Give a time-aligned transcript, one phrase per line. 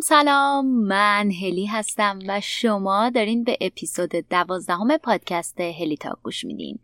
[0.00, 0.66] سلام سلام.
[0.66, 6.78] من هلی هستم و شما دارین به اپیزود دوازدهم پادکست هلی تاک گوش میدین.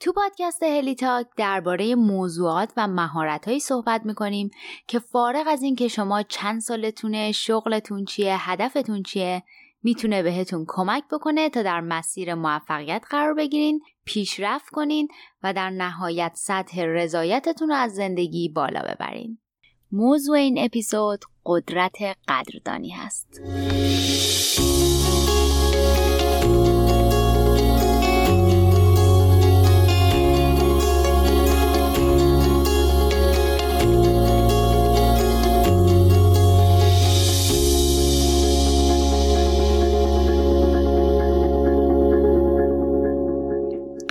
[0.00, 4.50] تو پادکست هلی تاک درباره موضوعات و مهارتهایی صحبت می‌کنیم
[4.86, 9.42] که فارغ از اینکه شما چند سالتونه شغلتون چیه هدفتون چیه
[9.82, 15.08] می‌تونه بهتون کمک بکنه تا در مسیر موفقیت قرار بگیرین پیشرفت کنین
[15.42, 19.38] و در نهایت سطح رضایتتون رو از زندگی بالا ببرین.
[19.92, 21.96] موضوع این اپیزود قدرت
[22.28, 23.40] قدردانی هست.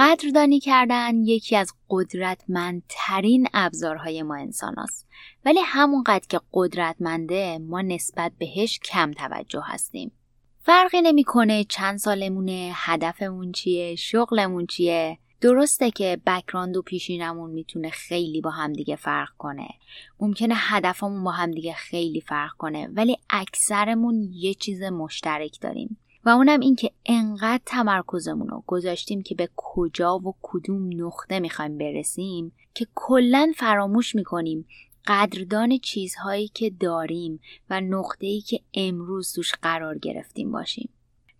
[0.01, 5.07] قدردانی کردن یکی از قدرتمندترین ابزارهای ما انسان هست.
[5.45, 10.11] ولی همونقدر که قدرتمنده ما نسبت بهش کم توجه هستیم.
[10.61, 15.17] فرقی نمی‌کنه چند سالمونه، هدفمون چیه، شغلمون چیه.
[15.41, 19.67] درسته که بکراند و پیشینمون می‌تونه خیلی با همدیگه فرق کنه.
[20.19, 25.97] ممکنه هدفمون با همدیگه خیلی فرق کنه ولی اکثرمون یه چیز مشترک داریم.
[26.25, 31.77] و اونم این که انقدر تمرکزمون رو گذاشتیم که به کجا و کدوم نقطه می‌خوایم
[31.77, 34.65] برسیم که کلا فراموش می‌کنیم
[35.07, 37.81] قدردان چیزهایی که داریم و
[38.19, 40.89] ای که امروز توش قرار گرفتیم باشیم.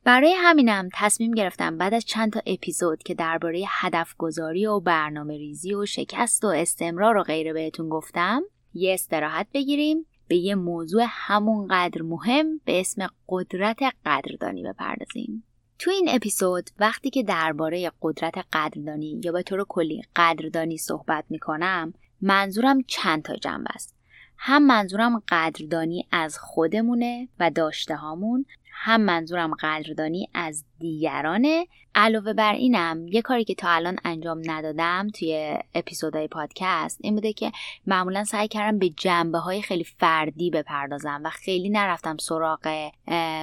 [0.03, 5.37] برای همینم تصمیم گرفتم بعد از چند تا اپیزود که درباره هدف گذاری و برنامه
[5.37, 8.41] ریزی و شکست و استمرار و غیره بهتون گفتم
[8.73, 15.43] یه استراحت بگیریم به یه موضوع همونقدر مهم به اسم قدرت قدردانی بپردازیم.
[15.79, 21.93] تو این اپیزود وقتی که درباره قدرت قدردانی یا به طور کلی قدردانی صحبت می‌کنم
[22.21, 23.95] منظورم چند تا جنبه است.
[24.37, 28.45] هم منظورم قدردانی از خودمونه و داشته هامون
[28.83, 31.67] هم منظورم قدردانی از دیگرانه.
[31.95, 37.33] علاوه بر اینم یه کاری که تا الان انجام ندادم توی اپیزودهای پادکست این بوده
[37.33, 37.51] که
[37.87, 42.89] معمولا سعی کردم به جنبه های خیلی فردی بپردازم و خیلی نرفتم سراغ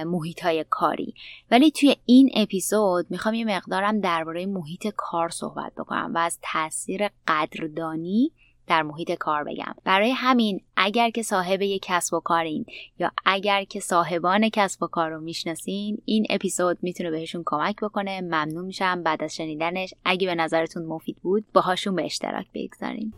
[0.05, 1.13] محیط های کاری.
[1.51, 7.09] ولی توی این اپیزود می‌خوام یه مقدارم درباره محیط کار صحبت بکنم و از تاثیر
[7.27, 8.31] قدردانی
[8.69, 9.75] در محیط کار بگم.
[9.83, 12.65] برای همین اگر که صاحب یک کسب و کارین
[12.99, 18.21] یا اگر که صاحبان کسب و کار رو می‌شناسین این اپیزود می‌تونه بهشون کمک بکنه.
[18.21, 19.03] ممنون میشم.
[19.03, 23.13] بعد از شنیدنش اگه به نظرتون مفید بود باهاشون به اشتراک بگذارین.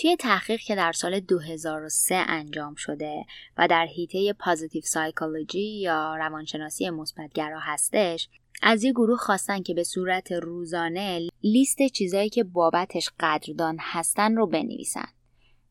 [0.00, 3.24] توی تحقیق که در سال 2003 انجام شده
[3.58, 8.28] و در هیته پازیتیو سایکولوژی یا روانشناسی مثبتگرا هستش
[8.62, 14.46] از یه گروه خواستن که به صورت روزانه لیست چیزایی که بابتش قدردان هستن رو
[14.46, 15.08] بنویسن.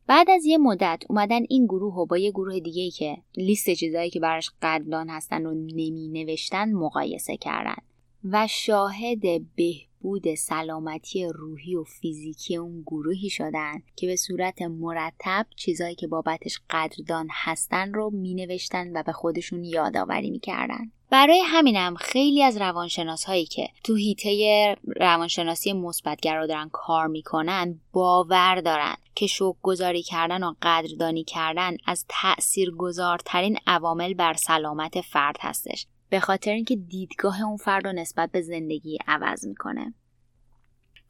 [0.06, 4.10] بعد از یه مدت اومدن این گروه رو با یه گروه دیگه که لیست چیزایی
[4.10, 7.82] که براش قدردان هستن رو نمی نوشتن مقایسه کردن
[8.24, 9.20] و شاهد
[9.56, 16.06] به بود سلامتی روحی و فیزیکی اون گروهی شدن که به صورت مرتب چیزایی که
[16.06, 20.92] بابتش قدردان هستن رو می نوشتن و به خودشون یادآوری می‌کردن.
[21.10, 28.60] برای همینم خیلی از روانشناس هایی که تو هیته روانشناسی مثبتگرا دارن کار می‌کنن باور
[28.60, 35.36] دارن که شوک گذاری کردن و قدردانی کردن از تأثیر گذارترین عوامل بر سلامت فرد
[35.40, 35.86] هستش.
[36.10, 39.94] به خاطر اینکه دیدگاه اون فرد رو نسبت به زندگی عوض می‌کنه.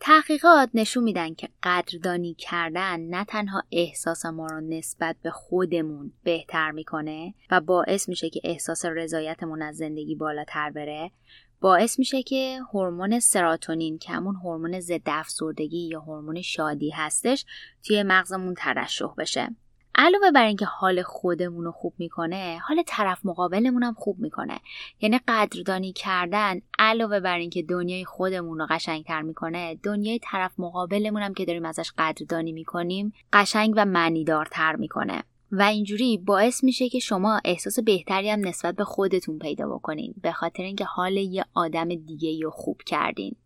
[0.01, 6.71] تحقیقات نشون میدن که قدردانی کردن نه تنها احساس ما رو نسبت به خودمون بهتر
[6.71, 11.11] می‌کنه و باعث میشه که احساس رضایتمون از زندگی بالاتر بره
[11.61, 17.45] باعث میشه که هورمون سراتونین که همون هورمون ضد افسردگی یا هورمون شادی هستش
[17.85, 19.49] توی مغزمون ترشح بشه.
[20.03, 24.61] علاوه بر اینکه حال خودمون رو خوب می‌کنه حال طرف مقابلمون هم خوب می‌کنه.
[25.01, 31.35] یعنی قدردانی کردن علاوه بر اینکه دنیای خودمون رو قشنگتر می‌کنه دنیای طرف مقابلمون هم
[31.35, 35.23] که داریم ازش قدردانی می‌کنیم قشنگ و معنیدارتر می‌کنه.
[35.53, 40.33] و اینجوری باعث میشه که شما احساس بهتری هم نسبت به خودتون پیدا بکنین به
[40.33, 43.37] خاطر اینکه حال یه آدم دیگه رو خوب کردین.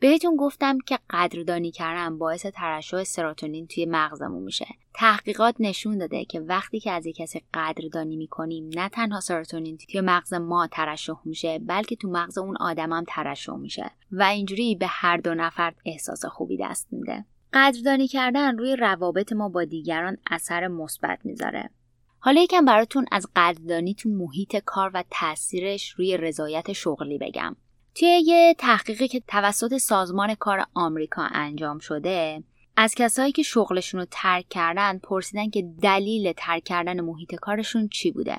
[0.00, 4.66] بهتون گفتم که قدردانی کردن باعث ترشح سراتونین توی مغزمون میشه.
[4.94, 10.00] تحقیقات نشون داده که وقتی که از یک کسی قدردانی می‌کنیم نه تنها سراتونین توی
[10.00, 14.86] مغز ما ترشح میشه بلکه تو مغز اون آدم هم ترشح میشه و اینجوری به
[14.88, 17.24] هر دو نفر احساس خوبی دست میده.
[17.52, 21.70] قدردانی کردن روی روابط ما با دیگران اثر مثبت می‌ذاره.
[22.18, 27.56] حالا یکم براتون از قدردانی تو محیط کار و تاثیرش روی رضایت شغلی بگم.
[27.94, 32.42] توی یه تحقیقی که توسط سازمان کار آمریکا انجام شده
[32.76, 38.10] از کسایی که شغلشون رو ترک کردن پرسیدن که دلیل ترک کردن محیط کارشون چی
[38.10, 38.36] بوده.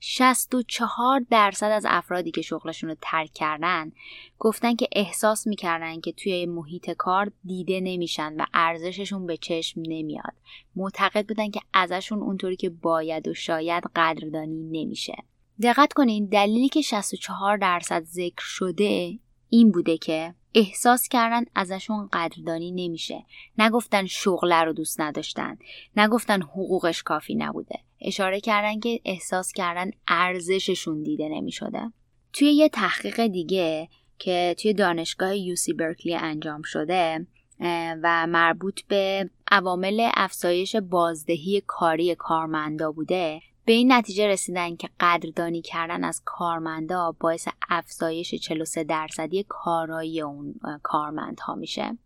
[0.00, 3.92] 64 درصد از افرادی که شغلشون رو ترک کردن
[4.38, 10.32] گفتن که احساس می‌کردن که توی محیط کار دیده نمیشن و ارزششون به چشم نمیاد.
[10.76, 15.14] معتقد بودن که ازشون اونطوری که باید و شاید قدردانی نمیشه.
[15.62, 19.18] دقت کنین دلیلی که 64 درصد ذکر شده
[19.48, 23.24] این بوده که احساس کردن ازشون قدردانی نمیشه.
[23.58, 25.58] نگفتن شغله رو دوست نداشتن.
[25.96, 27.78] نگفتن حقوقش کافی نبوده.
[28.00, 31.92] اشاره کردن که احساس کردن ارزششون دیده نمی‌شده.
[32.32, 37.26] توی یه تحقیق دیگه که توی دانشگاه یوسی برکلی انجام شده
[38.02, 45.62] و مربوط به عوامل افزایش بازدهی کاری کارمندا بوده به این نتیجه رسیدن که قدردانی
[45.62, 51.98] کردن از کارمندا باعث افزایش 43 درصدی کارایی اون کارمندها میشه.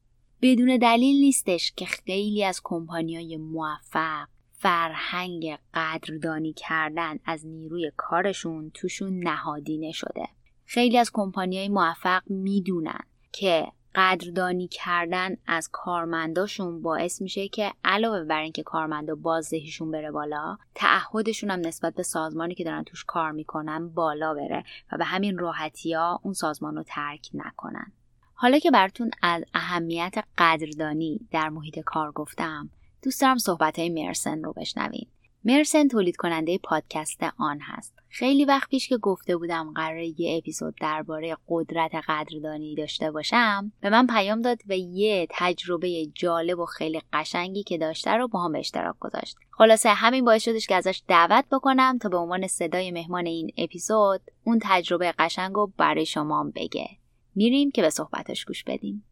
[0.43, 9.19] بدون دلیل نیستش که خیلی از کمپانیای موفق فرهنگ قدردانی کردن از نیروی کارشون توشون
[9.19, 10.29] نهادینه شده.
[10.65, 13.01] خیلی از کمپانیای موفق می‌دونن
[13.33, 20.59] که قدردانی کردن از کارمنداشون باعث میشه که علاوه بر اینکه کارمندا بازدهیشون بره بالا
[20.75, 25.39] تعهدشون هم نسبت به سازمانی که دارن توش کار می‌کنن بالا بره و به همین
[25.39, 27.93] راحتی ها اون سازمان رو ترک نکنن.
[28.35, 32.71] حالا که براتون از اهمیت قدردانی در محیط کار گفتم
[33.03, 35.07] دوست دارم صحبت های مرسن رو بشنوین.
[35.45, 37.94] مرسن تولید کننده پادکست آن هست.
[38.17, 43.91] خیلی وقت پیش که گفته بودم قرار یه اپیزود درباره قدرت قدردانی داشته باشم به
[43.91, 48.53] من پیام داد و یه تجربه جالب و خیلی قشنگی که داشته رو با هم
[48.53, 49.37] به اشتراک گذاشت.
[49.51, 54.21] خلاصه همین باعث شدش که ازش دعوت بکنم تا به عنوان صدای مهمان این اپیزود
[54.45, 56.89] اون تجربه قشنگ رو برای شما بگه.
[57.35, 59.05] میریم که به صحبتش گوش بدیم.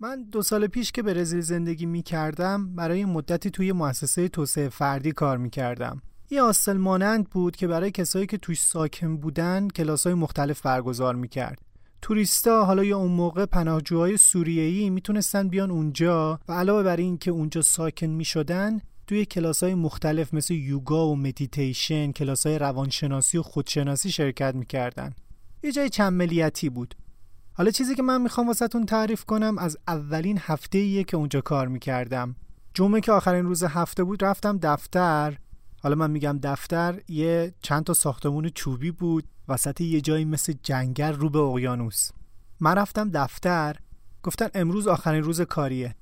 [0.00, 5.12] من دو سال پیش که برزیل زندگی می کردم برای مدتی توی مؤسسه توسعه فردی
[5.12, 6.02] کار می کردم.
[6.30, 11.14] یه آستل مانند بود که برای کسایی که توش ساکن بودن کلاس های مختلف برگزار
[11.14, 11.58] می کرد.
[12.02, 17.30] توریستا حالا یا اون موقع پناهجوهای سوریه‌ای می‌تونستن بیان اونجا و علاوه بر این که
[17.30, 23.38] اونجا ساکن می شدن توی کلاس های مختلف مثل یوگا و مدیتیشن، کلاس های روانشناسی
[23.38, 25.14] و خودشناسی شرکت می‌کردن.
[25.62, 26.94] یه جای چند ملیتی بود.
[27.58, 31.68] حالا چیزی که من می‌خوام واسهتون تعریف کنم از اولین هفته ایه که اونجا کار
[31.68, 32.36] می‌کردم.
[32.74, 35.38] جمعه که آخرین روز هفته بود رفتم دفتر.
[35.82, 41.12] حالا من میگم دفتر یه چند تا ساختمون چوبی بود وسط یه جایی مثل جنگل
[41.12, 42.10] رو به اقیانوس.
[42.60, 43.76] من رفتم دفتر.
[44.22, 45.94] گفتن امروز آخرین روز کاریه.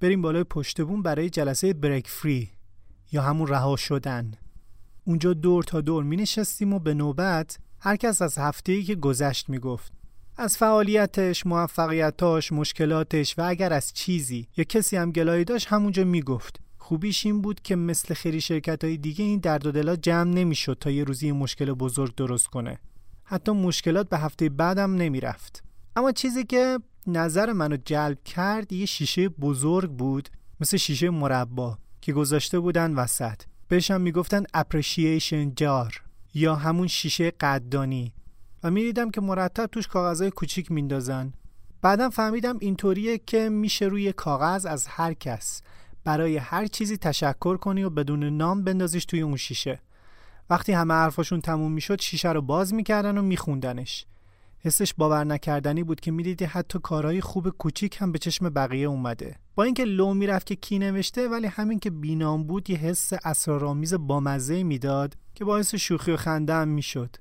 [0.00, 2.50] بریم بالای پشت بوم برای جلسه بریک فری
[3.12, 4.32] یا همون رها شدن.
[5.04, 8.94] اونجا دور تا دور می نشستیم و به نوبت هر کس از هفته ای که
[8.94, 9.99] گذشت می‌گفت.
[10.42, 16.60] از فعالیتش، موفقیتاش، مشکلاتش و اگر از چیزی یا کسی هم گلایی داشت همونجا می‌گفت.
[16.78, 20.76] خوبیش این بود که مثل خیلی شرکت های دیگه این درد و دلا جمع نمی‌شد
[20.80, 22.78] تا یه روزی مشکل بزرگ درست کنه.
[23.24, 25.62] حتی مشکلات به هفته بعدم نمی‌رفت.
[25.96, 30.28] اما چیزی که نظر منو جلب کرد یه شیشه بزرگ بود
[30.60, 33.42] مثل شیشه مربا که گذاشته بودن وسط.
[33.68, 36.02] بهش هم می‌گفتن appreciation جار
[36.34, 38.12] یا همون شیشه قدردانی
[38.62, 41.32] و می‌دیدم که مرتب توش کاغذهای کوچیک میندازن.
[41.82, 45.62] بعدم فهمیدم اینطوریه که میشه روی کاغذ از هر کس
[46.04, 49.80] برای هر چیزی تشکر کنی و بدون نام بندازیش توی اون شیشه.
[50.50, 54.06] وقتی همه حرفاشون تموم می‌شد شیشه رو باز می‌کردن و میخوندنش.
[54.58, 59.36] حسش باور نکردنی بود که می‌دیدی حتی کارهای خوب کوچیک هم به چشم بقیه اومده.
[59.54, 63.94] با اینکه لو می‌رفت که کی نوشته ولی همین که بینام بود یه حس اسرارآمیز
[63.94, 67.16] بامزه می‌داد که باعث شوخی و خنده هم می‌شد.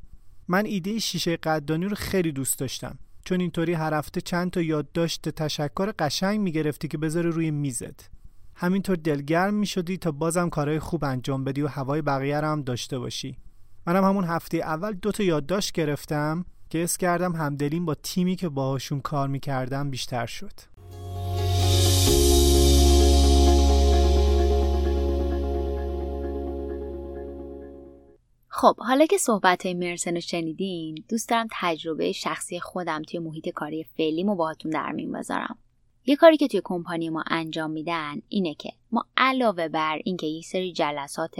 [0.52, 3.00] من ایده شیشه قدردانی رو خیلی دوست داشتم.
[3.26, 8.10] چون اینطوری هر هفته چند تا یادداشت تشکر قشنگ می‌گرفتی که بذاره روی میزت.
[8.56, 13.00] همینطور دلگرم می‌شدی تا بازم کارهای خوب انجام بدی و هوای بقیه رو هم داشته
[13.00, 13.38] باشی.
[13.88, 18.50] منم همون هفته اول دو تا یادداشت گرفتم که اس کردم همدلیم با تیمی که
[18.50, 20.79] باهاشون کار می‌کردم بیشتر شد.
[28.62, 33.50] خب حالا که صحبت های مرسن رو شنیدین دوست دارم تجربه شخصی خودم توی محیط
[33.50, 35.58] کاری فعلیمو باهاتون در میون بذارم.
[36.06, 40.46] یه کاری که توی کمپانی ما انجام میدن اینه که ما علاوه بر اینکه یک
[40.46, 41.36] سری جلسات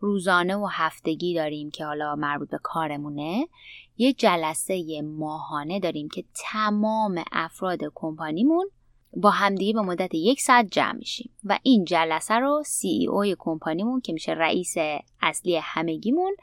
[0.00, 3.48] روزانه و هفتگی داریم که حالا مربوط به کارمونه
[3.96, 8.70] یه جلسه ماهانه داریم که تمام افراد کمپانیمون
[9.16, 13.36] با همدیگه به مدت یک ساعت جمع میشیم و این جلسه رو سی ای اوی
[13.38, 14.74] کمپانیمون که میشه رئیس
[15.22, 16.36] اصلی همگیمون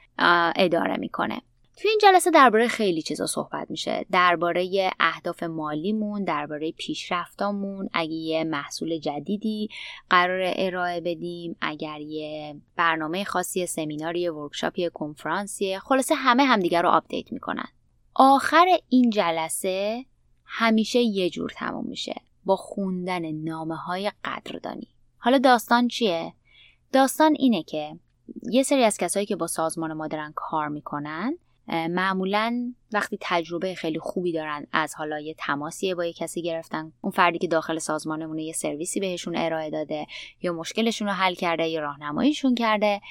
[0.56, 1.42] اداره می‌کنه.
[1.78, 4.06] توی این جلسه درباره خیلی چیزا صحبت میشه.
[4.12, 9.70] درباره اهداف مالیمون درباره پیشرفتامون اگه یه محصول جدیدی
[10.10, 16.90] قرار ارائه بدیم اگر یه برنامه خاصی سمیناری workshop ی کنفرانسیه خلاصه همه همدیگر رو
[16.90, 17.68] update می‌کنن.
[18.16, 20.06] آخر این جلسه
[20.46, 22.16] همیشه یه جور تموم میشه.
[22.46, 24.88] با خوندن نامه های قدردانی.
[25.18, 26.34] حالا داستان چیه؟
[26.94, 28.00] داستان اینه که
[28.52, 31.38] یه سری از کسایی که با سازمان ما دارن کار می‌کنن
[31.68, 37.12] معمولا وقتی تجربه خیلی خوبی دارن از حالا یه تماسیه با یه کسی گرفتن اون
[37.12, 40.08] فردی که داخل سازمانمونه یه سرویسی بهشون ارائه داده
[40.42, 43.02] یا مشکلشون رو حل کرده یا راهنماییشون کرده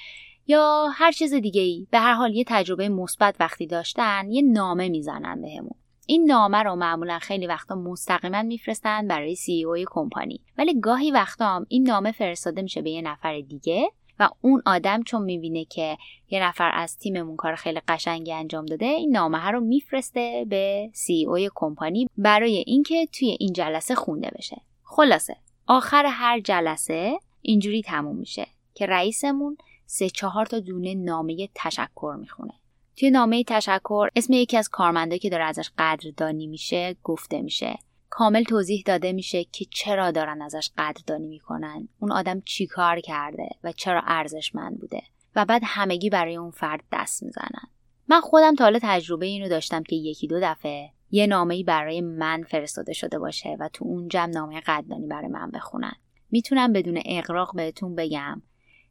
[0.46, 4.88] یا هر چیز دیگه ای به هر حال یه تجربه مثبت وقتی داشتن یه نامه
[4.88, 5.83] می‌زنن بهمون.
[6.06, 10.40] این نامه رو معمولا خیلی وقتا مستقیما میفرستن برای سی او کمپانی.
[10.58, 15.22] ولی گاهی وقتا این نامه فرستاده میشه به یه نفر دیگه و اون آدم چون
[15.22, 15.96] می‌بینه که
[16.30, 21.26] یه نفر از تیممون کار خیلی قشنگی انجام داده این نامه رو میفرسته به سی
[21.26, 24.60] او کمپانی برای اینکه توی این جلسه خونده بشه.
[24.82, 29.56] خلاصه آخر هر جلسه اینجوری تموم میشه که رئیسمون
[29.86, 32.52] سه چهار تا دونه نامه تشکر می‌خونه.
[32.96, 37.78] توی نامه تشکر اسم یکی از کارمندایی که داره ازش قدردانی میشه گفته میشه.
[38.10, 41.88] کامل توضیح داده میشه که چرا دارن ازش قدردانی می‌کنن.
[41.98, 45.02] اون آدم چی کار کرده و چرا ارزشمند بوده.
[45.36, 47.68] و بعد همگی برای اون فرد دست می‌زنن.
[48.08, 52.42] من خودم تا حالا تجربه اینو داشتم که یکی دو دفعه یه نامه‌ای برای من
[52.42, 55.94] فرستاده شده باشه و تو اون جمع نامه قدردانی برای من بخونن.
[56.30, 58.42] می‌تونم بدون اقراق بهتون بگم.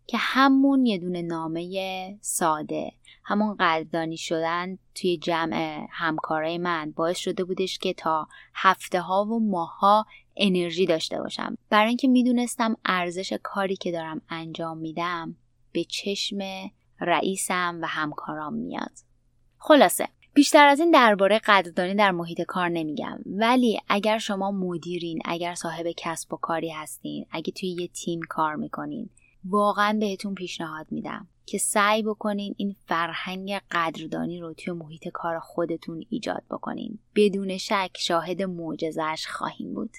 [0.07, 2.91] که همون یه دونه نامه ساده
[3.23, 9.49] همون قدردانی شدن توی جمع همکارای من باعث شده بودش که تا هفته ها و
[9.49, 10.05] ماه ها
[10.37, 11.57] انرژی داشته باشم.
[11.69, 15.35] برای اینکه می‌دونستم ارزش کاری که دارم انجام میدم
[15.71, 16.37] به چشم
[16.99, 18.91] رئیسم و همکارام میاد.
[19.57, 23.19] خلاصه بیشتر از این درباره قدردانی در محیط کار نمیگم.
[23.25, 28.55] ولی اگر شما مدیرین اگر صاحب کسب و کاری هستین اگه توی یه تیم کار
[28.55, 29.09] می‌کنین
[29.45, 36.05] واقعا بهتون پیشنهاد میدم که سعی بکنین این فرهنگ قدردانی رو توی محیط کار خودتون
[36.09, 36.99] ایجاد بکنین.
[37.15, 39.91] بدون شک شاهد معجزش خواهیم بود.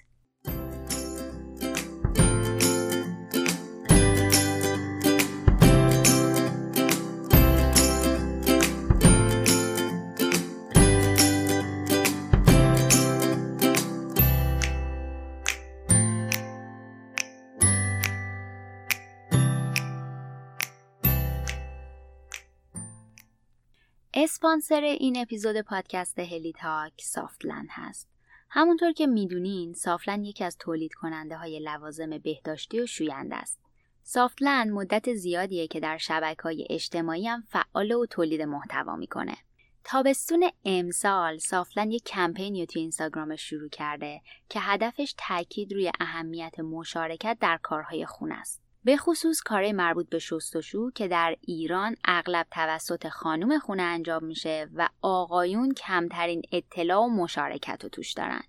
[24.44, 28.08] اسپانسر این اپیزود پادکست هلی تاک سافتلند هست.
[28.50, 33.60] همونطور که می‌دونین سافتلند یکی از تولید کننده های لوازم بهداشتی و شوینده است.
[34.02, 39.36] سافتلند مدت زیادیه که در شبکه های اجتماعی هم فعال و تولید محتوا می‌کنه.
[39.84, 47.38] تابستون امسال سافتلند یک کمپینی توی اینستاگرامش شروع کرده که هدفش تاکید روی اهمیت مشارکت
[47.40, 48.63] در کارهای خونه است.
[48.84, 54.68] به خصوص کار مربوط به شستشو که در ایران اغلب توسط خانم خونه انجام میشه
[54.74, 58.42] و آقایون کمترین اطلاع و مشارکت رو توش دارن.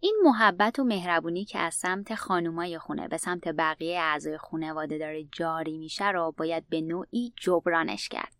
[0.00, 5.24] این محبت و مهربونی که از سمت خانومای خونه به سمت بقیه اعضای خانواده داره
[5.32, 8.32] جاری میشه رو باید به نوعی جبرانش کرد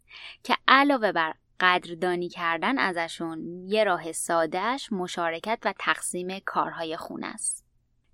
[0.42, 7.59] که علاوه بر قدردانی کردن ازشون یه راه سادهش مشارکت و تقسیم کارهای خونه است.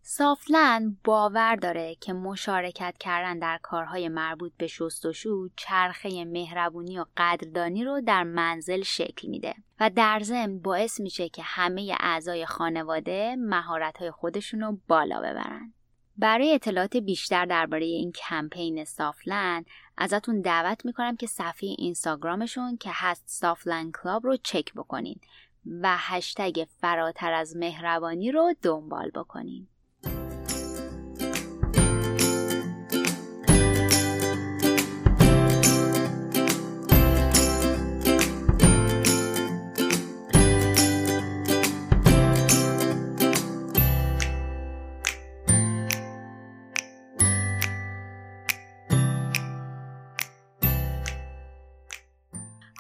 [0.09, 7.85] سافلند باور داره که مشارکت کردن در کارهای مربوط به شستشو چرخه مهربونی و قدردانی
[7.85, 14.11] رو در منزل شکل میده و در ضمن باعث میشه که همه اعضای خانواده مهارت‌های
[14.11, 15.73] خودشون رو بالا ببرن.
[16.17, 23.25] برای اطلاعات بیشتر درباره این کمپین سافلند ازتون دعوت می‌کنم که صفحه اینستاگرامشون که هست
[23.27, 25.21] سافلند کلاب رو چک بکنین
[25.83, 29.69] و هشتگ فراتر از مهربانی رو دنبال بکنین.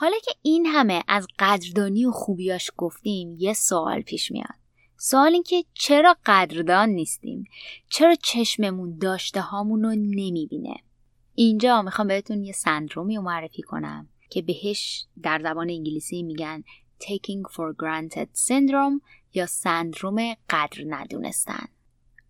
[0.06, 4.54] حالا که این همه از قدردانی و خوبیاش گفتیم یه سوال پیش میاد.
[4.96, 7.44] سوال این که چرا قدردان نیستیم؟
[7.88, 10.76] چرا چشممون داشته هامون رو نمی‌بینه؟
[11.34, 16.64] اینجا می‌خوام بهتون یه سندرومی رو معرفی کنم که بهش در زبان انگلیسی میگن
[17.00, 19.00] taking for granted syndrome
[19.34, 21.68] یا سندروم قدر ندونستن.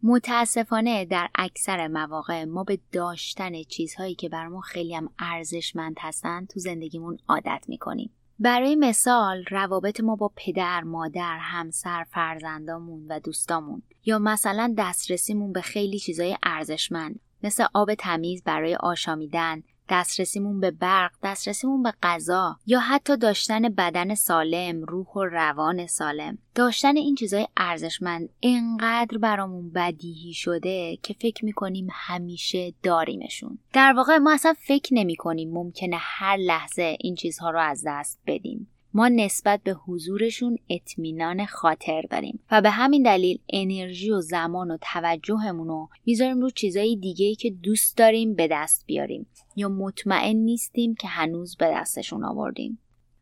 [0.03, 6.47] متاسفانه در اکثر مواقع ما به داشتن چیزهایی که بر ما خیلی هم ارزشمند هستن
[6.47, 8.11] تو زندگیمون عادت می‌کنیم.
[8.39, 15.61] برای مثال روابط ما با پدر، مادر، همسر، فرزندامون و دوستامون یا مثلا دسترسیمون به
[15.61, 22.81] خیلی چیزای ارزشمند مثل آب تمیز برای آشامیدن، دسترسیمون به برق، دسترسیمون به غذا یا
[22.81, 26.39] حتی داشتن بدن سالم، روح و روان سالم.
[26.55, 33.59] داشتن این چیزهای ارزشمند انقدر برامون بدیهی شده که فکر می‌کنیم همیشه داریمشون.
[33.73, 38.69] در واقع ما اصلا فکر نمی‌کنیم ممکنه هر لحظه این چیزها رو از دست بدیم.
[38.97, 44.79] ما نسبت به حضورشون اطمینان خاطر داریم و به همین دلیل انرژی و زمان و
[44.93, 49.27] توجهمون رو می‌ذاریم رو چیزایی دیگه که دوست داریم به دست بیاریم
[49.57, 52.79] یا مطمئن نیستیم که هنوز به دستشون آوردیم.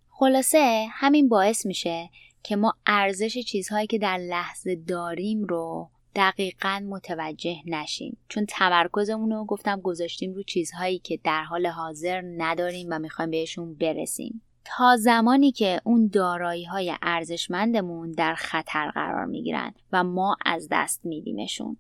[0.09, 2.11] خلاصه همین باعث میشه
[2.43, 8.17] که ما ارزش چیزهایی که در لحظه داریم رو دقیقا متوجه نشیم.
[8.29, 13.75] چون تمرکزمون رو گفتم گذاشتیم رو چیزهایی که در حال حاضر نداریم و می‌خوایم بهشون
[13.75, 14.43] برسیم.
[14.65, 21.01] تا زمانی که اون دارایی های ارزشمندمون در خطر قرار می‌گیرن و ما از دست
[21.05, 21.77] میدیمشون.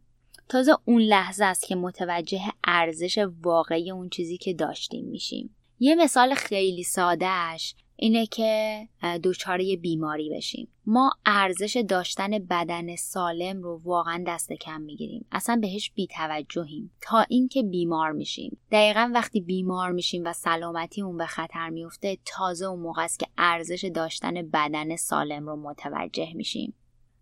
[0.48, 5.56] تازه اون لحظه است که متوجه ارزش واقعی اون چیزی که داشتیم میشیم.
[5.78, 8.88] یه مثال خیلی سادهش اینه که
[9.24, 10.68] دچار بیماری بشیم.
[10.86, 15.26] ما ارزش داشتن بدن سالم رو واقعا دست کم می‌گیریم.
[15.32, 16.90] اصلا بهش بیتوجهیم.
[17.00, 18.58] تا اینکه بیمار میشیم.
[18.70, 23.90] دقیقا وقتی بیمار میشیم و سلامتیمون به خطر میفته تازه اون موقع است که ارزش
[23.94, 26.74] داشتن بدن سالم رو متوجه میشیم.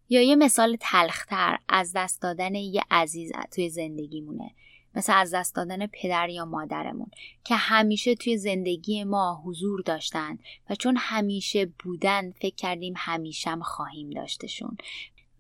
[0.09, 4.51] یا یه مثال تلختر از دست دادن یه عزیز توی زندگیمونه.
[4.95, 7.11] مثل از دست دادن پدر یا مادرمون
[7.45, 10.39] که همیشه توی زندگی ما حضور داشتن
[10.71, 14.77] و چون همیشه بودن فکر کردیم همیشم خواهیم داشتشون.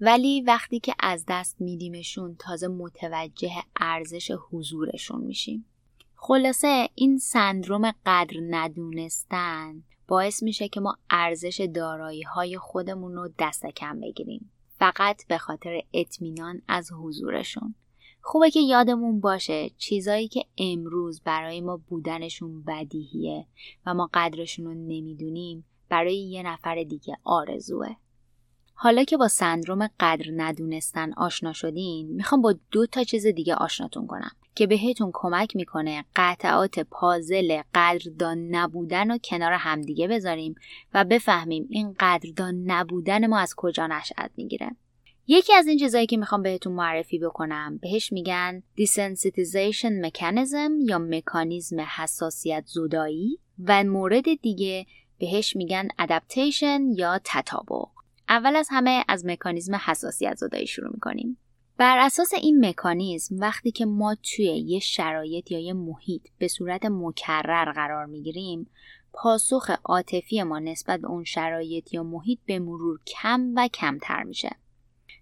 [0.00, 5.64] ولی وقتی که از دست میدیمشون تازه متوجه ارزش حضورشون میشیم.
[6.14, 13.66] خلاصه این سندروم قدر ندونستن باعث میشه که ما ارزش دارایی های خودمون رو دست
[13.66, 14.50] کم بگیریم.
[14.78, 17.74] فقط به خاطر اطمینان از حضورشون.
[18.24, 23.46] خوبه که یادمون باشه چیزایی که امروز برای ما بودنشون بدیهیه
[23.86, 27.88] و ما قدرشون رو نمی‌دونیم برای یه نفر دیگه آرزوه.
[28.74, 34.06] حالا که با سندروم قدر ندونستن آشنا شدین می‌خوام با دو تا چیز دیگه آشناتون
[34.06, 40.54] کنم که بهتون کمک می‌کنه قطعات پازل قدردان نبودن رو کنار همدیگه بذاریم
[40.94, 44.76] و بفهمیم این قدردان نبودن ما از کجا نشأت می‌گیره.
[45.26, 51.80] یکی از این چیزایی که می‌خوام بهتون معرفی بکنم بهش میگن desensitization mechanism یا مکانیزم
[51.80, 54.86] حساسیت زدایی و مورد دیگه
[55.18, 57.88] بهش میگن adaptation یا تطابق.
[58.28, 61.38] اول از همه از مکانیزم حساسیت زدایی شروع می‌کنیم.
[61.76, 66.84] بر اساس این مکانیزم وقتی که ما توی یه شرایط یا یه محیط به صورت
[66.84, 68.66] مکرر قرار می‌گیریم
[69.12, 74.56] پاسخ عاطفی ما نسبت به اون شرایط یا محیط به مرور کم و کمتر میشه.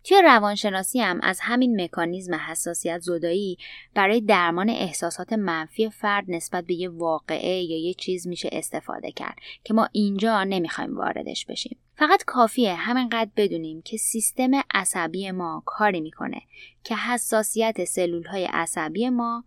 [0.05, 3.59] توی روانشناسی هم از همین مکانیزم حساسیت زدایی
[3.95, 9.39] برای درمان احساسات منفی فرد نسبت به یه واقعه یا یه چیز میشه استفاده کرد
[9.65, 11.79] که ما اینجا نمی‌خوایم واردش بشیم.
[11.97, 16.43] فقط کافیه همینقدر بدونیم که سیستم عصبی ما کاری می‌کنه
[16.85, 19.45] که حساسیت سلول های عصبی ما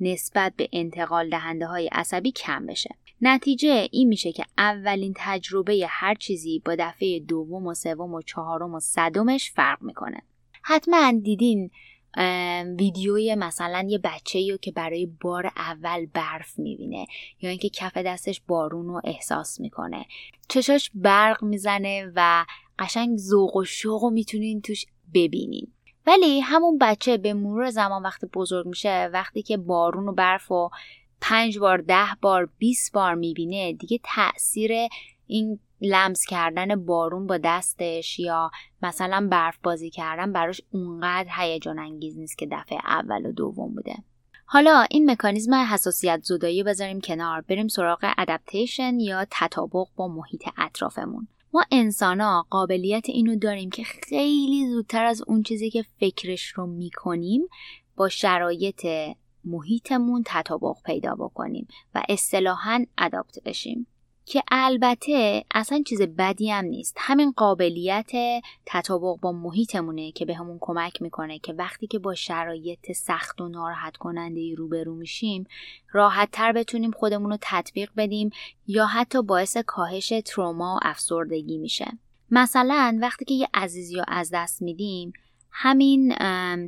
[0.00, 2.94] نسبت به انتقال دهنده های عصبی کم بشه.
[3.22, 8.74] نتیجه این میشه که اولین تجربه هر چیزی با دفعه دوم و سوم و چهارم
[8.74, 10.22] و صدمش فرق می‌کنه.
[10.62, 11.70] حتما دیدین
[12.78, 17.06] ویدیوی مثلا یه بچه رو که برای بار اول برف می‌بینه
[17.40, 20.06] یا اینکه کف دستش بارون رو احساس می‌کنه.
[20.48, 22.44] چشاش برق می‌زنه و
[22.78, 25.72] قشنگ ذوق و شوق رو می‌تونین توش ببینین.
[26.06, 30.70] ولی همون بچه به مرور زمان وقتی بزرگ میشه وقتی که بارون و برف و
[31.22, 33.72] پنج بار ده بار 20 بار می‌بینه.
[33.72, 34.72] دیگه تاثیر
[35.26, 38.50] این لمس کردن بارون با دستش یا
[38.82, 43.94] مثلا برف بازی کردن براش اونقدر هیجان انگیز نیست که دفعه اول و دوم بوده.
[44.46, 47.40] حالا این مکانیزم حساسیت زدایی بذاریم کنار.
[47.40, 51.28] بریم سراغ ادپتیشن یا تطابق با محیط اطرافمون.
[51.54, 56.66] ما انسان ها قابلیت اینو داریم که خیلی زودتر از اون چیزی که فکرش رو
[56.66, 57.42] می‌کنیم
[57.96, 58.86] با شرایط
[59.44, 63.86] محیطمون تطابق پیدا بکنیم و اصطلاحا اداپت بشیم.
[64.24, 66.96] که البته اصلا چیز بدی هم نیست.
[66.98, 68.10] همین قابلیت
[68.66, 73.48] تطابق با محیطمونه که به همون کمک می‌کنه که وقتی که با شرایط سخت و
[73.48, 75.46] ناراحت کننده روبرو میشیم
[75.92, 78.30] راحت تر بتونیم خودمون رو تطبیق بدیم
[78.66, 81.98] یا حتی باعث کاهش تروما و افسردگی میشه.
[82.30, 85.12] مثلا وقتی که یه عزیزی رو از دست میدیم
[85.52, 86.14] همین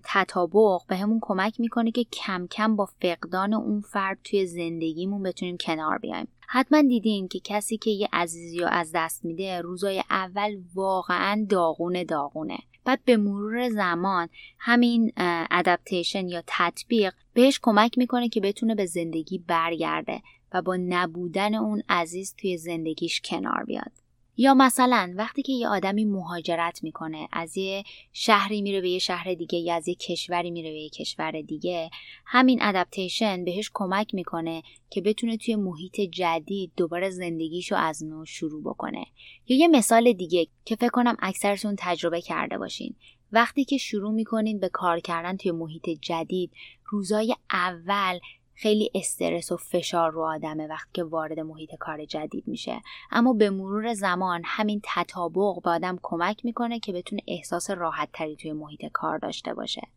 [0.04, 5.56] تطابق به همون کمک می‌کنه که کم کم با فقدان اون فرد توی زندگیمون بتونیم
[5.56, 6.28] کنار بیایم.
[6.46, 12.04] حتما دیدین که کسی که یه عزیزی رو از دست میده روزای اول واقعا داغونه
[12.04, 12.58] داغونه.
[12.84, 15.12] بعد به مرور زمان همین
[15.50, 21.82] ادپتیشن یا تطبیق بهش کمک می‌کنه که بتونه به زندگی برگرده و با نبودن اون
[21.88, 23.92] عزیز توی زندگیش کنار بیاد.
[24.36, 29.34] یا مثلا وقتی که یه آدمی مهاجرت می‌کنه از یه شهری میره به یه شهر
[29.34, 31.90] دیگه یا از یه کشوری میره به یه کشور دیگه
[32.26, 38.62] همین ادپتیشن بهش کمک می‌کنه که بتونه توی محیط جدید دوباره زندگیشو از نو شروع
[38.62, 39.06] بکنه.
[39.48, 42.94] یا یه مثال دیگه که فکر کنم اکثرتون تجربه کرده باشین.
[43.32, 46.52] وقتی که شروع می‌کنین به کار کردن توی محیط جدید
[46.84, 48.18] روزای اول
[48.54, 52.82] خیلی استرس و فشار رو آدمه وقتی که وارد محیط کار جدید میشه.
[53.10, 58.36] اما به مرور زمان همین تطابق به آدم کمک می‌کنه که بتونه احساس راحت تری
[58.36, 59.88] توی محیط کار داشته باشه.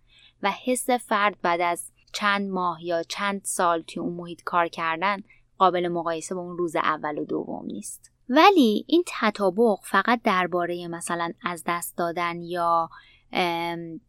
[0.43, 5.23] و حس فرد بعد از چند ماه یا چند سال توی اون محیط کار کردن
[5.57, 8.11] قابل مقایسه با اون روز اول و دوم نیست.
[8.29, 12.89] ولی این تطابق فقط درباره مثلا از دست دادن یا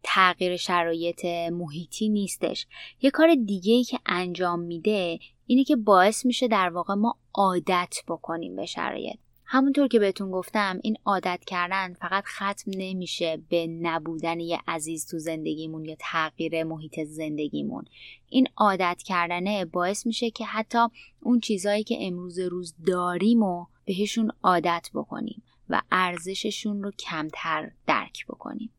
[0.03, 2.67] تغییر شرایط محیطی نیستش.
[3.01, 7.95] یه کار دیگه ای که انجام میده اینه که باعث میشه در واقع ما عادت
[8.07, 9.19] بکنیم به شرایط.
[9.51, 15.19] همونطور که بهتون گفتم این عادت کردن فقط ختم نمیشه به نبودن یه عزیز تو
[15.19, 17.85] زندگیمون یا تغییر محیط زندگیمون.
[18.29, 20.87] این عادت کردنه باعث میشه که حتی
[21.21, 28.25] اون چیزهایی که امروز روز داریم و بهشون عادت بکنیم و ارزششون رو کمتر درک
[28.27, 28.69] بکنیم.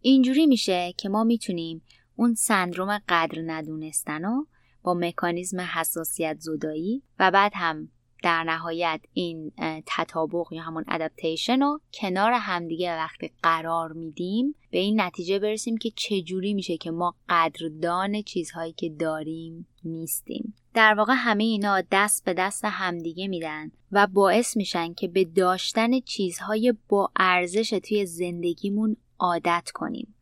[0.00, 1.82] اینجوری میشه که ما می‌تونیم
[2.16, 4.46] اون سندروم قدر ندونستن رو
[4.82, 7.88] با مکانیزم حساسیت زدایی و بعد هم
[8.22, 9.52] در نهایت این
[9.86, 15.90] تطابق یا همون ادپتیشن رو کنار همدیگه وقتی قرار میدیم به این نتیجه برسیم که
[15.90, 20.54] چجوری میشه که ما قدردان چیزهایی که داریم نیستیم.
[20.74, 26.00] در واقع همه اینا دست به دست همدیگه میدن و باعث میشن که به داشتن
[26.00, 30.14] چیزهای با ارزش توی زندگیمون عادت کنیم.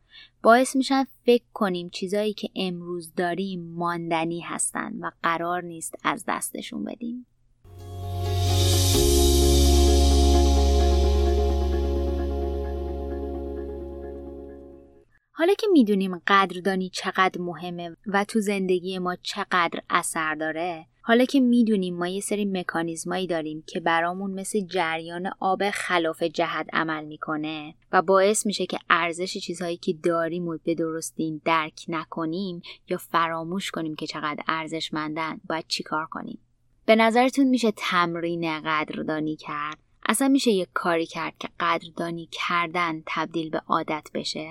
[0.42, 6.84] باعث میشن فکر کنیم چیزایی که امروز داریم ماندنی هستن و قرار نیست از دستشون
[6.84, 7.26] بدیم.
[15.38, 21.40] حالا که می‌دونیم قدردانی چقدر مهمه و تو زندگی ما چقدر اثر داره حالا که
[21.40, 27.74] می‌دونیم ما یه سری مکانیزمایی داریم که برامون مثل جریان آب خلاف جهت عمل می‌کنه
[27.92, 33.70] و باعث میشه که ارزش چیزهایی که داریم و به درستین درک نکنیم یا فراموش
[33.70, 36.38] کنیم که چقدر ارزشمندن باید چیکار کنیم.
[36.86, 43.50] به نظرتون میشه تمرین قدردانی کرد؟ اصلا میشه یه کاری کرد که قدردانی کردن تبدیل
[43.50, 44.50] به عادت بشه؟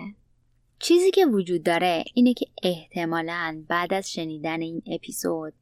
[0.79, 5.53] چیزی که وجود داره اینه که احتمالا بعد از شنیدن این اپیزود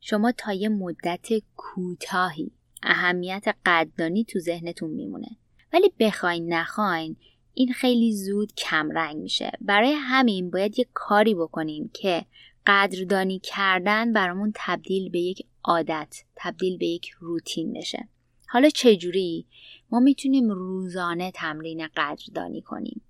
[0.00, 2.50] شما تا یه مدت کوتاهی
[2.82, 5.36] اهمیت قدردانی تو ذهنتون میمونه.
[5.72, 7.16] ولی بخواین نخواین
[7.54, 9.52] این خیلی زود کمرنگ میشه.
[9.60, 12.24] برای همین باید یه کاری بکنیم که
[12.66, 18.08] قدردانی کردن برامون تبدیل به یک عادت تبدیل به یک روتین بشه.
[18.48, 19.46] حالا چجوری؟
[19.90, 23.02] ما می‌تونیم روزانه تمرین قدردانی کنیم.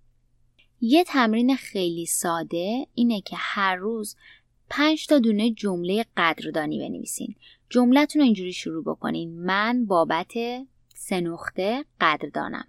[0.80, 4.16] یه تمرین خیلی ساده اینه که هر روز
[4.70, 7.34] پنج تا دونه جمله قدردانی بنویسین.
[7.70, 9.40] جملتون رو اینجوری شروع بکنین.
[9.40, 10.32] من بابت
[10.94, 12.64] سه نقطه قدردانم.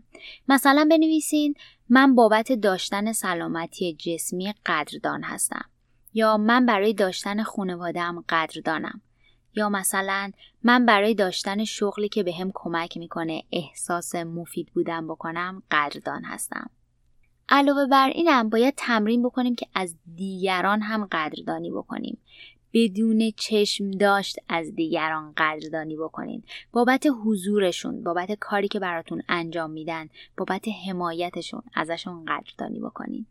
[0.48, 1.56] مثلا بنویسین
[1.90, 5.66] من بابت داشتن سلامتی جسمی قدردان هستم.
[6.14, 9.02] یا من برای داشتن خانوادم قدردانم.
[9.56, 10.32] یا مثلا
[10.64, 16.70] من برای داشتن شغلی که به هم کمک می‌کنه احساس مفید بودن بکنم قدردان هستم.
[17.52, 22.18] علاوه بر اینم باید تمرین بکنیم که از دیگران هم قدردانی بکنیم.
[22.74, 26.44] بدون چشم داشت از دیگران قدردانی بکنین.
[26.72, 33.26] بابت حضورشون بابت کاری که براتون انجام میدن بابت حمایتشون ازشون قدردانی بکنین.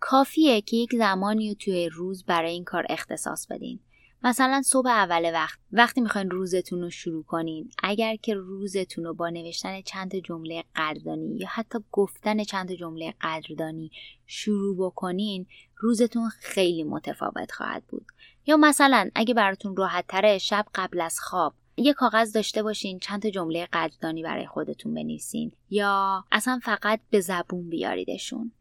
[0.00, 3.80] کافیه که یک زمانی توی روز برای این کار اختصاص بدین.
[4.24, 5.58] مثلا صبح اول وقت.
[5.72, 11.36] وقتی می‌خواین روزتون رو شروع کنین اگر که روزتون رو با نوشتن چند جمله قدردانی
[11.36, 13.90] یا حتی گفتن چند جمله قدردانی
[14.26, 18.06] شروع بکنین روزتون خیلی متفاوت خواهد بود.
[18.46, 23.26] یا مثلا اگه براتون راحت تره شب قبل از خواب یه کاغذ داشته باشین چند
[23.26, 25.52] جمله قدردانی برای خودتون بنویسین.
[25.70, 28.52] یا اصلا فقط به زبون بیاریدشون.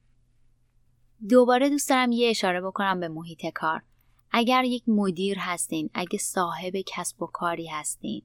[1.30, 3.82] دوباره دوست دارم یه اشاره بکنم به محیط کار.
[4.34, 8.22] اگر یک مدیر هستین اگه صاحب کسب و کاری هستین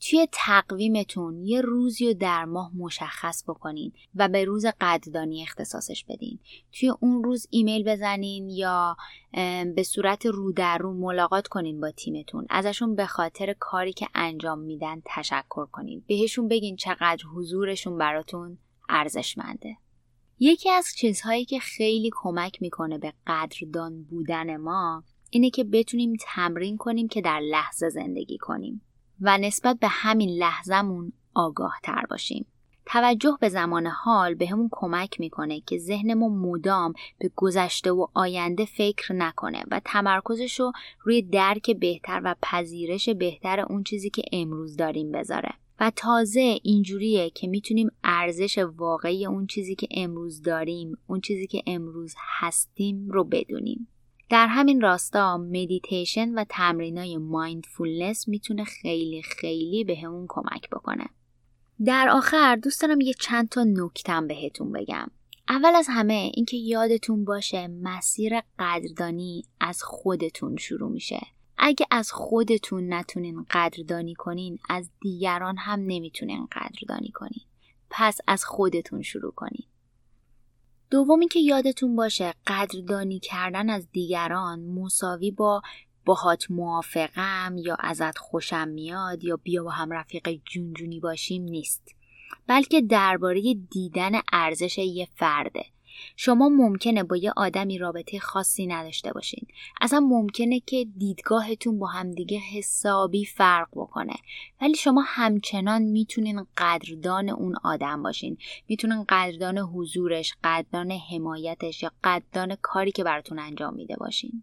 [0.00, 6.38] توی تقویمتون یه روزی رو در ماه مشخص بکنین و به روز قدردانی اختصاصش بدین.
[6.72, 8.96] توی اون روز ایمیل بزنین یا
[9.74, 12.46] به صورت رو در رو ملاقات کنین با تیمتون.
[12.50, 16.04] ازشون به خاطر کاری که انجام میدن تشکر کنین.
[16.06, 19.76] بهشون بگین چقدر حضورشون براتون ارزشمنده.
[20.38, 26.76] یکی از چیزهایی که خیلی کمک می‌کنه به قدردان بودن ما اینه که بتونیم تمرین
[26.76, 28.80] کنیم که در لحظه زندگی کنیم
[29.20, 32.46] و نسبت به همین لحظمون آگاه تر باشیم.
[32.86, 39.12] توجه به زمان حال بهمون کمک می‌کنه که ذهنمون مدام به گذشته و آینده فکر
[39.12, 45.12] نکنه و تمرکزش رو روی درک بهتر و پذیرش بهتر اون چیزی که امروز داریم
[45.12, 45.50] بذاره.
[45.80, 51.62] و تازه اینجوریه که می‌تونیم ارزش واقعی اون چیزی که امروز داریم اون چیزی که
[51.66, 53.88] امروز هستیم رو بدونیم
[54.30, 61.06] در همین راستا مدیتیشن و تمرینای mindfulness می‌تونه خیلی خیلی بهمون کمک بکنه.
[61.84, 65.10] در آخر دوست دارم یه چند تا نکتم بهتون بگم.
[65.48, 71.20] اول از همه اینکه یادتون باشه مسیر قدردانی از خودتون شروع میشه.
[71.58, 77.42] اگه از خودتون نتونین قدردانی کنین از دیگران هم نمی‌تونین قدردانی کنین.
[77.90, 79.64] پس از خودتون شروع کنین.
[80.90, 85.62] دومی که یادتون باشه قدردانی کردن از دیگران مساوی با
[86.04, 91.94] باهات موافقم یا ازت خوشم میاد یا بیا با هم رفیق جونجونی باشیم نیست.
[92.46, 95.64] بلکه درباره دیدن ارزش یه فرده.
[96.16, 99.46] شما ممکنه با یه آدمی رابطه خاصی نداشته باشین.
[99.80, 104.14] اصلا ممکنه که دیدگاهتون با همدیگه حسابی فرق بکنه.
[104.60, 108.38] ولی شما همچنان می‌تونین قدردان اون آدم باشین.
[108.68, 114.42] می‌تونین قدردان حضورش قدردان حمایتش یا قدردان کاری که براتون انجام میده باشین.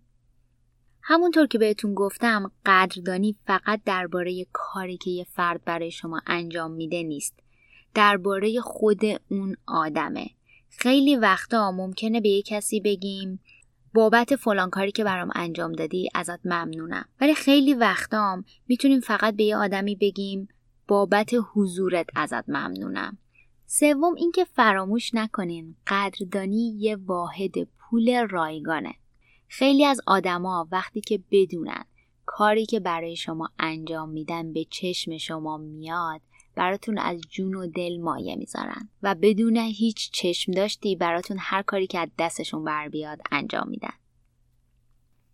[1.01, 7.03] همونطور که بهتون گفتم قدردانی فقط درباره کاری که یه فرد برای شما انجام میده
[7.03, 7.39] نیست.
[7.93, 10.25] درباره خود اون آدمه.
[10.77, 13.39] خیلی وقتا ممکنه به یه کسی بگیم
[13.93, 17.05] بابت فلان کاری که برام انجام دادی ازت ممنونم.
[17.21, 20.47] ولی خیلی وقتا می‌تونیم فقط به یه آدمی بگیم
[20.87, 23.17] بابت حضورت ازت ممنونم.
[23.65, 28.93] سوم اینکه فراموش نکنین قدردانی یه واحد پول رایگانه.
[29.47, 31.85] خیلی از آدما وقتی که بدونن
[32.25, 36.21] کاری که برای شما انجام میدن به چشم شما میاد
[36.55, 38.89] براتون از جون و دل مایه می‌ذارن.
[39.03, 43.93] و بدون هیچ چشم داشتی براتون هر کاری که از دستشون بر بیاد انجام میدن.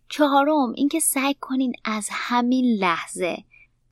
[0.10, 3.38] چهارم اینکه سعی کنین از همین لحظه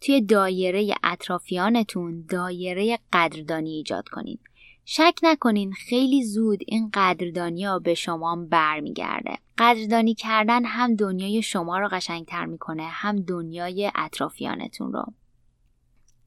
[0.01, 4.39] توی دایره اطرافیانتون دایره قدردانی ایجاد کنین.
[4.85, 9.37] شک نکنین خیلی زود این قدردانی ها به شما برمیگرده.
[9.57, 15.05] قدردانی کردن هم دنیای شما رو قشنگتر می‌کنه هم دنیای اطرافیانتون رو.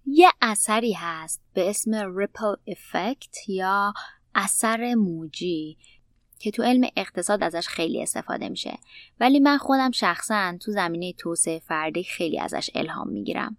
[0.06, 3.92] یه اثری هست به اسم ریپل افکت یا
[4.34, 5.78] اثر موجی
[6.38, 8.78] که تو علم اقتصاد ازش خیلی استفاده میشه.
[9.20, 13.56] ولی من خودم شخصا تو زمینه توسعه فردی خیلی ازش الهام می‌گیرم.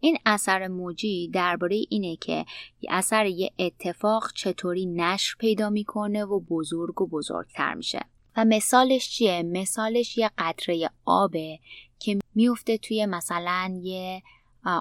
[0.00, 2.44] این اثر موجی درباره اینه که
[2.88, 8.00] اثر یه اتفاق چطوری نشر پیدا می‌کنه و بزرگ و بزرگتر میشه.
[8.36, 11.58] و مثالش چیه؟ مثالش یه قطره آبه
[11.98, 14.22] که میفته توی مثلا یه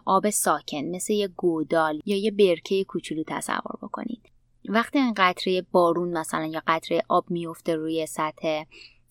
[0.06, 4.21] آب ساکن مثل یه گودال یا یه برکه کوچولو تصور بکنید.
[4.69, 8.63] وقتی این قطره بارون مثلا یا قطره آب میفته روی سطح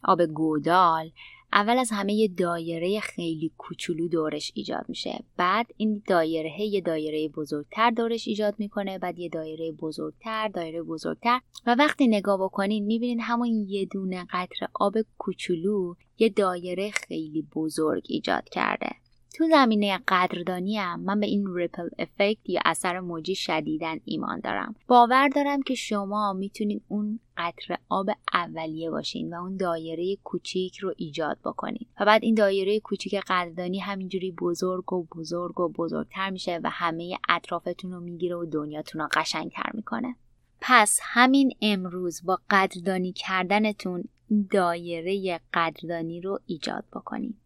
[0.05, 1.11] آب گودال
[1.53, 5.25] اول از همه یه دایره خیلی کوچولو دورش ایجاد میشه.
[5.37, 11.41] بعد این دایره یه دایره بزرگتر دورش ایجاد می‌کنه بعد یه دایره بزرگتر دایره بزرگتر.
[11.67, 18.03] و وقتی نگاه بکنین می‌بینین همون یه دونه قطره آب کوچولو یه دایره خیلی بزرگ
[18.09, 18.91] ایجاد کرده.
[19.35, 24.75] تو زمینه قدردانی هم من به این ریپل افکت یا اثر موجی شدیدن ایمان دارم.
[24.87, 30.95] باور دارم که شما می‌تونید اون قطر آب اولیه باشین و اون دایره کوچیک رو
[30.97, 36.61] ایجاد بکنید و بعد این دایره کوچیک قدردانی همینجوری بزرگ و بزرگ و بزرگتر میشه
[36.65, 40.17] و همه اطرافتون رو می‌گیره و دنیاتون رو قشنگتر می‌کنه.
[40.61, 44.05] پس همین امروز با قدردانی کردنتون
[44.51, 47.44] دایره قدردانی رو ایجاد بکنید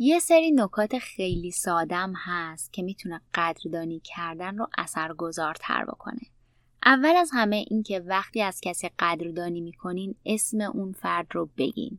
[0.00, 6.20] یه سری نکات خیلی سادم هست که می‌تونه قدردانی کردن رو اثرگذارتر بکنه.
[6.84, 11.98] اول از همه این که وقتی از کسی قدردانی می‌کنین اسم اون فرد رو بگین.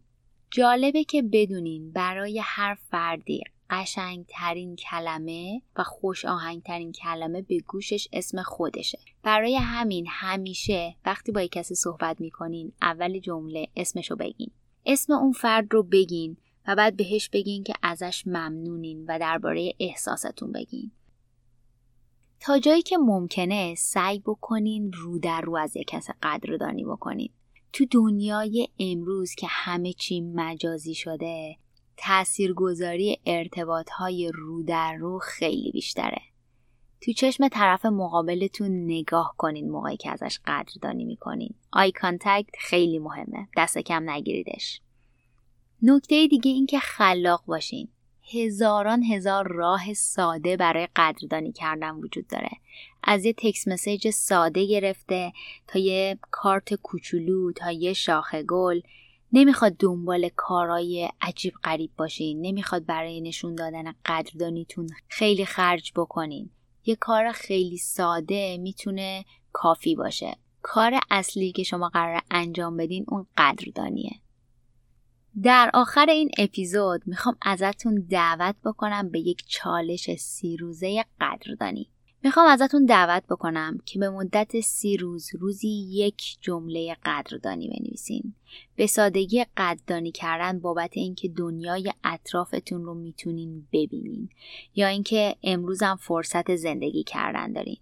[0.52, 8.44] جالبه که بدونین برای هر فردی قشنگترین کلمه و خوش آهنگترین کلمه به گوشش اسم
[8.44, 14.52] خودشه برای همین همیشه وقتی با کسی صحبت می‌کنین اول جمله اسمشو بگین
[14.86, 20.52] اسم اون فرد رو بگین و بعد بهش بگین که ازش ممنونین و درباره احساستون
[20.52, 20.92] بگین.
[22.40, 27.30] تا جایی که ممکنه سعی بکنین رو در رو از یک کس قدردانی بکنین.
[27.74, 31.58] تو دنیای امروز که همه چی مجازی شده
[31.98, 36.22] تاثیرگذاری ارتباط های رو در رو خیلی بیشتره.
[37.02, 41.54] تو چشم طرف مقابلتون نگاه کنین موقعی که ازش قدردانی می‌کنین.
[41.74, 43.48] eye contact خیلی مهمه.
[43.58, 44.82] دست کم نگیریدش.
[45.82, 47.88] نکته دیگه این که خلاق باشین.
[48.34, 52.50] هزاران هزار راه ساده برای قدردانی کردن وجود داره.
[53.04, 55.34] از یه تکس مسیج ساده گرفته
[55.68, 58.82] تا یه کارت کوچولو تا یه شاخه گل.
[59.34, 62.42] نمی‌خواد دنبال کارهای عجیب غریب باشین.
[62.42, 66.50] نمی‌خواد برای نشون دادن قدردانیتون خیلی خرج بکنین.
[66.86, 70.38] یه کار خیلی ساده می‌تونه کافی باشه.
[70.62, 74.12] کار اصلی که شما قرار انجام بدین اون قدردانیه.
[75.44, 81.90] در آخر این اپیزود می‌خوام ازتون دعوت بکنم به یک چالش سی روزه قدردانی.
[82.24, 88.34] می‌خوام ازتون دعوت بکنم که به مدت سی روز روزی یک جمله قدردانی بنویسین.
[88.76, 94.30] به سادگی قدردانی کردن بابت اینکه دنیای اطرافتون رو می‌تونین ببینین
[94.76, 97.78] یا اینکه امروزم فرصت زندگی کردن دارین.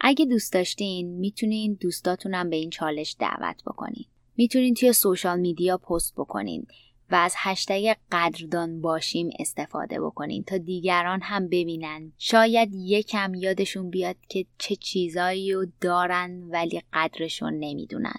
[0.00, 4.04] اگه دوست داشتین می‌تونین دوستاتونم به این چالش دعوت بکنین.
[4.36, 6.66] می‌تونین توی سوشال میدیا پست بکنین.
[7.10, 12.12] و از هشتگ قدردان باشیم استفاده بکنین تا دیگران هم ببینن.
[12.18, 18.14] شاید یکم یادشون بیاد که چه چیزایی رو دارن ولی قدرشون نمی‌دونن.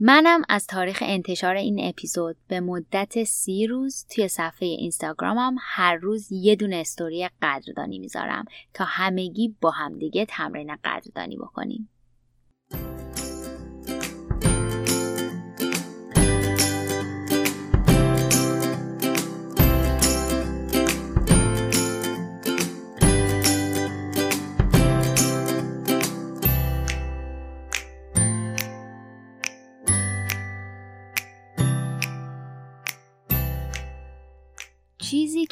[0.00, 6.32] منم از تاریخ انتشار این اپیزود به مدت سی روز توی صفحه اینستاگرامم هر روز
[6.32, 8.44] یه دونه استوری قدردانی می‌ذارم
[8.74, 11.88] تا همگی با همدیگه تمرین قدردانی بکنیم.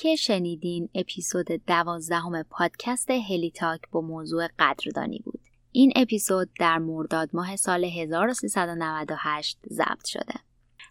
[0.04, 5.40] که شنیدین اپیزود دوازدهم پادکست هلی تاک با موضوع قدردانی بود.
[5.72, 10.34] این اپیزود در مرداد ماه سال 1398 ضبط شده.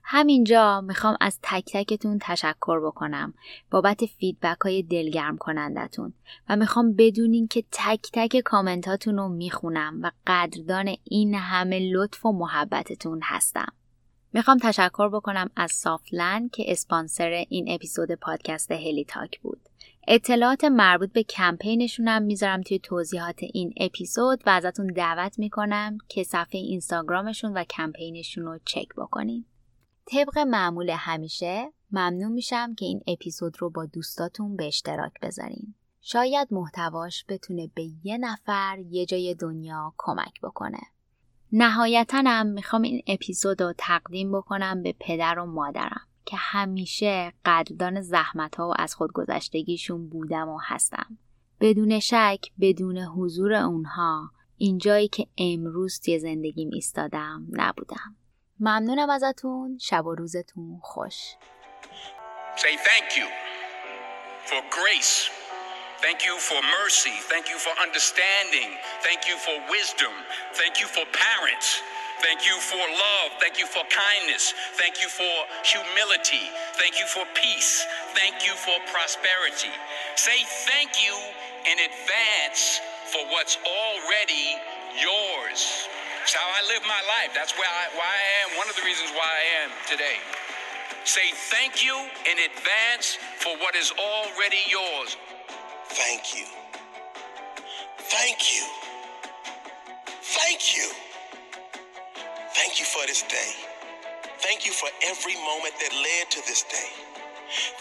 [0.04, 3.34] همینجا می‌خوام از تک تکتون تشکر بکنم
[3.72, 6.14] بابت فیدبک های دلگرم کنندتون
[6.50, 12.32] و می‌خوام بدونین که تک تک کامنتاتون رو می‌خونم و قدردان این همه لطف و
[12.32, 13.74] محبتتون هستم.
[14.34, 19.70] می‌خوام تشکر بکنم از سافلن که اسپانسر این اپیزود پادکست هلی تاک بود.
[20.08, 26.60] اطلاعات مربوط به کمپینشونم می‌ذارم توی توضیحات این اپیزود و ازتون دعوت می‌کنم که صفحه
[26.60, 29.46] اینستاگرامشون و کمپینشون رو چک بکنین.
[30.06, 35.76] طبق معمول همیشه ممنون میشم که این اپیزود رو با دوستاتون به اشتراک بذارین.
[36.02, 40.80] شاید محتواش بتونه به یه نفر یه جای دنیا کمک بکنه.
[41.56, 48.02] نهایتا هم می‌خوام این اپیزود رو تقدیم بکنم به پدر و مادرم که همیشه قدردان
[48.02, 51.18] زحمت ها و از خودگذشتگیشون بودم و هستم.
[51.62, 58.16] بدون شک بدون حضور اونها اینجایی که امروز توی زندگیم ایستادم نبودم.
[58.60, 61.16] ممنونم ازتون شب و روزتون خوش.
[62.56, 63.28] Say thank you
[64.46, 65.43] for grace.
[66.04, 67.16] Thank you for mercy.
[67.32, 68.78] Thank you for understanding.
[69.02, 70.14] Thank you for wisdom.
[70.54, 71.82] Thank you for parents.
[72.22, 73.32] Thank you for love.
[73.42, 74.54] Thank you for kindness.
[74.78, 75.32] Thank you for
[75.66, 76.52] humility.
[76.78, 77.88] Thank you for peace.
[78.14, 79.74] Thank you for prosperity.
[80.16, 81.16] Say thank you
[81.66, 84.60] in advance for what's already
[85.00, 85.90] yours.
[86.24, 87.34] It's how I live my life.
[87.36, 90.20] That's where I, why I am, one of the reasons why I am today.
[91.06, 91.96] Say thank you
[92.30, 95.18] in advance for what is already yours.
[95.96, 96.46] Thank you.
[97.98, 98.66] Thank you.
[100.22, 100.90] Thank you.
[102.56, 103.54] Thank you for this day.
[104.40, 106.90] Thank you for every moment that led to this day.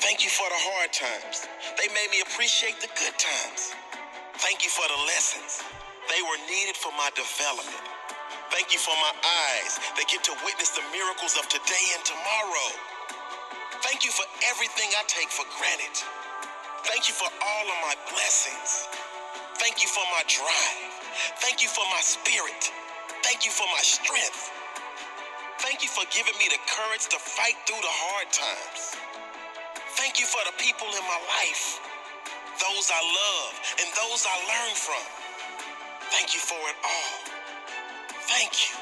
[0.01, 1.49] Thank you for the hard times.
[1.79, 3.75] They made me appreciate the good times.
[4.43, 5.63] Thank you for the lessons.
[6.11, 7.83] They were needed for my development.
[8.51, 9.13] Thank you for my
[9.55, 12.69] eyes that get to witness the miracles of today and tomorrow.
[13.85, 15.97] Thank you for everything I take for granted.
[16.85, 18.89] Thank you for all of my blessings.
[19.59, 20.81] Thank you for my drive.
[21.39, 22.73] Thank you for my spirit.
[23.23, 24.51] Thank you for my strength.
[25.61, 28.97] Thank you for giving me the courage to fight through the hard times.
[29.95, 31.79] Thank you for the people in my life,
[32.59, 35.05] those I love and those I learn from.
[36.11, 37.15] Thank you for it all.
[38.27, 38.75] Thank you.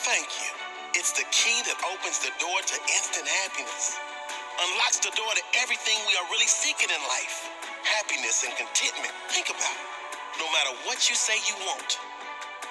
[0.00, 0.50] Thank you.
[0.94, 3.98] It's the key that opens the door to instant happiness
[4.60, 7.48] unlocks the door to everything we are really seeking in life
[7.84, 9.12] happiness and contentment.
[9.32, 9.88] Think about it.
[10.38, 11.98] No matter what you say you want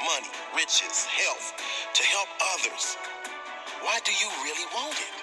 [0.05, 1.53] money, riches, health
[1.93, 2.97] to help others
[3.81, 5.15] why do you really want it?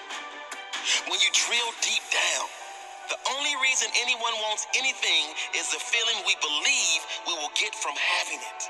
[1.10, 2.46] When you drill deep down,
[3.10, 7.94] the only reason anyone wants anything is the feeling we believe we will get from
[7.94, 8.62] having it.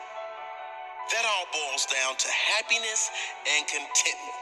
[1.12, 3.10] That all boils down to happiness
[3.48, 4.40] and contentment.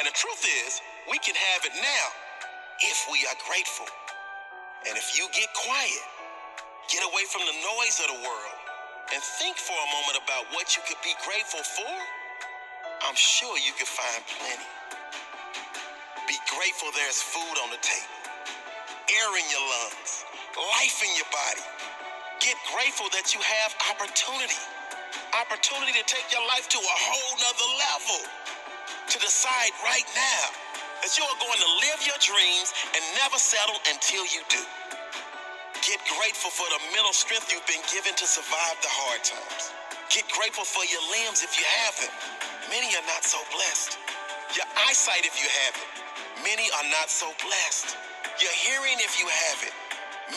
[0.00, 2.06] And the truth is, we can have it now
[2.82, 3.86] if we are grateful.
[4.88, 6.04] And if you get quiet,
[6.90, 8.58] get away from the noise of the world,
[9.14, 11.94] and think for a moment about what you could be grateful for,
[13.06, 14.68] I'm sure you can find plenty.
[16.28, 18.18] Be grateful there's food on the table,
[18.94, 20.24] air in your lungs,
[20.56, 21.66] life in your body.
[22.40, 24.60] Get grateful that you have opportunity.
[25.34, 28.20] Opportunity to take your life to a whole nother level.
[29.10, 30.63] To decide right now
[31.04, 34.64] that you are going to live your dreams and never settle until you do.
[35.84, 39.68] Get grateful for the mental strength you've been given to survive the hard times.
[40.08, 42.14] Get grateful for your limbs if you have them.
[42.72, 44.00] Many are not so blessed.
[44.56, 45.88] Your eyesight, if you have it,
[46.40, 48.00] many are not so blessed.
[48.40, 49.76] Your hearing, if you have it,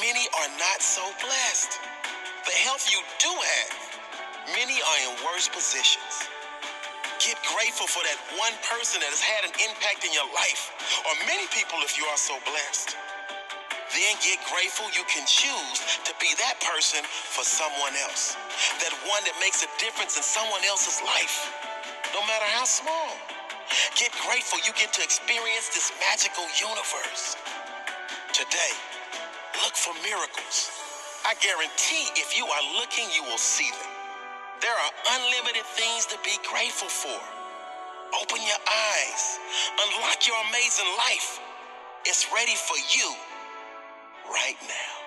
[0.04, 1.80] many are not so blessed.
[2.44, 3.72] The health you do have,
[4.52, 6.28] many are in worse positions.
[7.38, 10.74] Get grateful for that one person that has had an impact in your life,
[11.06, 12.98] or many people if you are so blessed.
[13.94, 18.38] Then get grateful you can choose to be that person for someone else.
[18.84, 21.52] That one that makes a difference in someone else's life
[22.16, 23.12] no matter how small.
[23.96, 27.38] Get grateful you get to experience this magical universe.
[28.34, 28.74] Today,
[29.64, 30.72] look for miracles.
[31.26, 33.97] I guarantee if you are looking, you will see them.
[34.62, 37.20] There are unlimited things to be grateful for.
[38.22, 39.40] Open your eyes,
[39.88, 41.40] unlock your amazing life.
[42.06, 43.16] It's ready for you
[44.32, 45.07] right now.